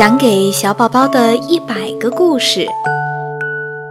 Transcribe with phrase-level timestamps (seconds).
[0.00, 2.66] 讲给小宝宝的一百个故事，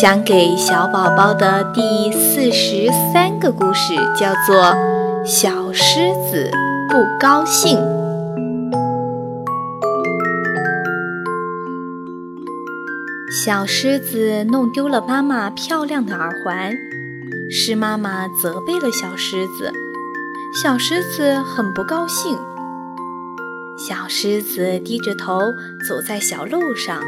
[0.00, 4.56] 讲给小宝宝的第四十三个故事叫做
[5.26, 6.50] 《小狮子
[6.88, 7.76] 不高兴》。
[13.44, 16.72] 小狮子弄丢了妈妈漂亮的耳环，
[17.50, 19.70] 狮妈妈责备了小狮子，
[20.62, 22.38] 小狮子很不高兴。
[23.88, 25.54] 小狮子低着头
[25.88, 27.02] 走在小路上，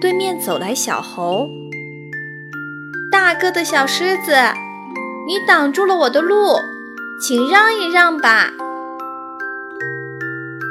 [0.00, 1.46] 对面走来小猴。
[3.12, 4.32] 大个的小狮子，
[5.26, 6.56] 你挡住了我的路，
[7.20, 8.50] 请让一让吧。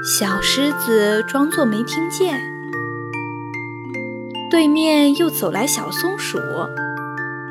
[0.04, 2.42] 小狮子装作没听见。
[4.50, 6.40] 对面又走来小松鼠，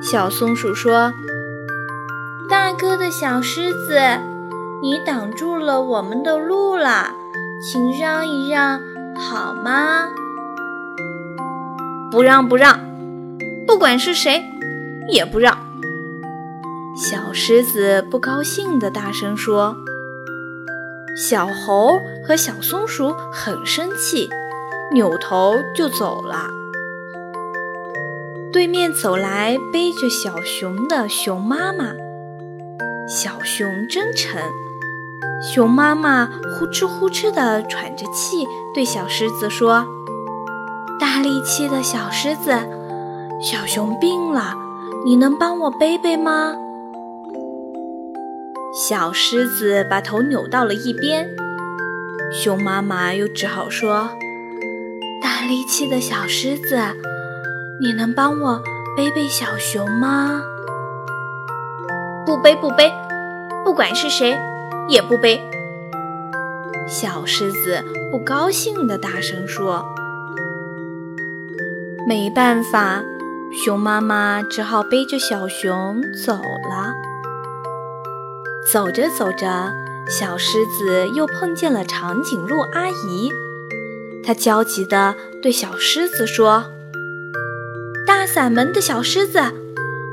[0.02, 1.12] 小松鼠说
[2.50, 4.00] ：“大个的小狮子，
[4.82, 7.14] 你挡住了我们的路了。”
[7.60, 8.80] 请让一让，
[9.16, 10.08] 好吗？
[12.10, 12.78] 不让，不让，
[13.66, 14.44] 不管是谁，
[15.08, 15.56] 也不让。
[16.96, 19.76] 小狮子不高兴地大声说。
[21.16, 24.28] 小猴和小松鼠很生气，
[24.92, 26.50] 扭头就走了。
[28.52, 31.94] 对面走来背着小熊的熊妈妈，
[33.08, 34.42] 小熊真沉。
[35.42, 39.86] 熊妈妈呼哧呼哧地喘着气，对小狮子说
[40.98, 42.50] ：“大力气的小狮子，
[43.40, 44.54] 小熊病了，
[45.04, 46.54] 你能帮我背背吗？”
[48.74, 51.28] 小狮子把头扭到了一边，
[52.32, 54.08] 熊妈妈又只好说
[55.22, 56.78] ：“大力气的小狮子，
[57.80, 58.62] 你能帮我
[58.96, 60.40] 背背小熊吗
[62.24, 62.90] ？”“不背，不背，
[63.64, 64.34] 不管是谁。”
[64.88, 65.40] 也不背。
[66.88, 69.84] 小狮子不高兴地大声说
[72.06, 73.02] ：“没办法，
[73.64, 76.94] 熊妈妈只好背着小熊走了。”
[78.72, 79.72] 走着走着，
[80.08, 83.32] 小狮子又碰见了长颈鹿阿姨，
[84.24, 86.64] 它焦急地对小狮子说
[88.06, 89.40] ：“大嗓门的小狮子，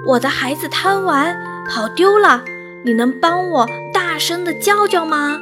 [0.08, 1.36] 我的孩子贪玩
[1.70, 2.44] 跑丢了，
[2.84, 5.38] 你能帮我？”大声的叫叫吗？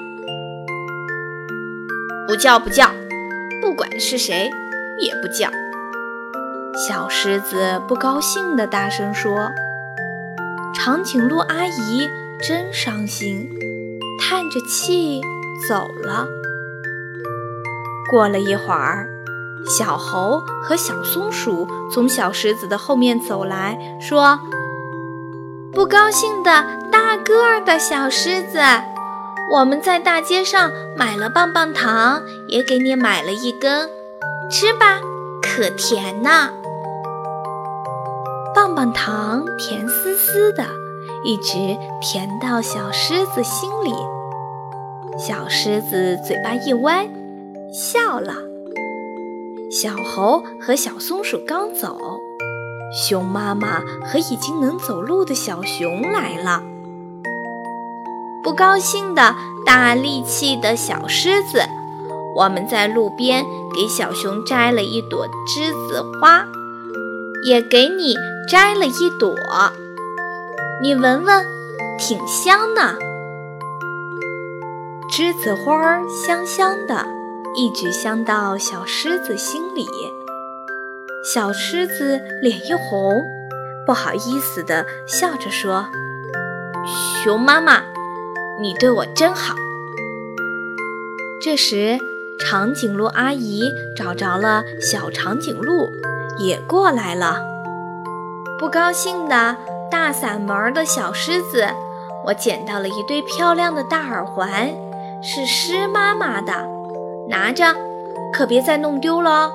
[2.28, 2.90] 不叫不叫，
[3.62, 4.50] 不管是谁
[5.00, 5.48] 也不叫。
[6.76, 9.52] 小狮子不高兴的大声说
[10.74, 12.10] ：“长颈鹿阿姨
[12.42, 13.48] 真伤心，
[14.20, 15.22] 叹着气
[15.70, 16.26] 走了。”
[18.10, 19.08] 过了一会儿，
[19.78, 24.40] 小猴和小松鼠从小狮子的后面走来说。
[25.74, 28.60] 不高兴的大个儿的小狮子，
[29.50, 33.90] 我们在大街上买了棒棒糖，也给你买了一根，
[34.50, 35.00] 吃吧，
[35.42, 36.50] 可甜呢。
[38.54, 40.66] 棒棒糖甜丝丝的，
[41.24, 41.54] 一直
[42.02, 43.94] 甜到小狮子心里。
[45.18, 47.08] 小狮子嘴巴一弯，
[47.72, 48.34] 笑了。
[49.72, 52.20] 小猴和小松鼠刚走。
[52.92, 56.62] 熊妈妈和已经能走路的小熊来了。
[58.44, 59.36] 不高兴的
[59.66, 61.62] 大力气的小狮子，
[62.36, 66.44] 我们在路边给小熊摘了一朵栀子花，
[67.46, 68.16] 也给你
[68.50, 69.36] 摘了一朵，
[70.82, 71.46] 你闻闻，
[72.00, 72.96] 挺香呢。
[75.12, 77.06] 栀子花香香的，
[77.56, 79.86] 一直香到小狮子心里。
[81.24, 83.24] 小狮子脸一红，
[83.86, 85.86] 不好意思地笑着说
[87.24, 87.84] ：“熊妈妈，
[88.60, 89.54] 你对我真好。”
[91.40, 92.00] 这时，
[92.40, 95.88] 长颈鹿阿姨找着了小长颈鹿，
[96.40, 97.40] 也过来了。
[98.58, 99.56] 不高兴的
[99.92, 101.68] 大嗓门的小狮子，
[102.26, 104.74] 我捡到了一对漂亮的大耳环，
[105.22, 106.52] 是狮妈妈的，
[107.30, 107.76] 拿着，
[108.34, 109.54] 可别再弄丢了哦。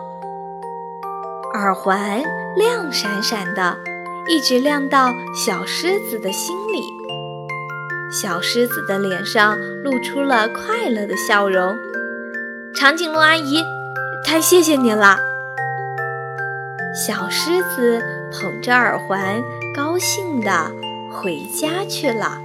[1.57, 2.23] 耳环
[2.55, 3.79] 亮闪闪的，
[4.29, 6.83] 一直亮到小狮子的心里。
[8.13, 11.75] 小狮子的脸上露出了快乐的笑容。
[12.75, 13.65] 长颈鹿阿姨，
[14.25, 15.19] 太谢谢你了！
[17.07, 19.43] 小狮子捧着耳环，
[19.75, 20.71] 高兴地
[21.11, 22.39] 回家去了。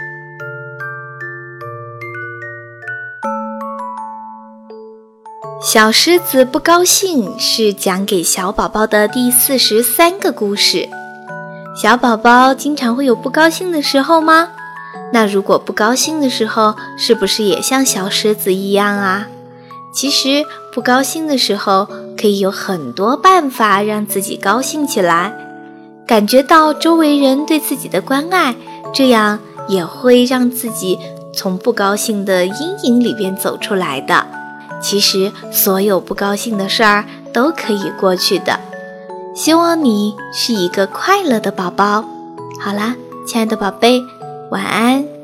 [5.63, 10.89] 小狮子不高兴是讲给小宝宝的第四十三个故事。
[11.79, 14.49] 小宝宝经常会有不高兴的时候吗？
[15.13, 19.27] 那如果不高兴的时候，是不是也像小狮子一样啊？
[19.93, 20.43] 其实
[20.73, 21.87] 不高兴的时候，
[22.19, 25.31] 可以有很多办法让自己高兴起来，
[26.07, 28.55] 感觉到周围人对自己的关爱，
[28.91, 29.37] 这样
[29.67, 30.97] 也会让自己
[31.35, 34.40] 从不高兴的阴影里边走出来的。
[34.81, 38.60] 其实，所有不高兴的事儿都可以过去的。
[39.36, 42.04] 希望你是一个快乐的宝宝。
[42.60, 42.95] 好啦，
[43.25, 44.01] 亲爱的宝贝，
[44.50, 45.20] 晚安。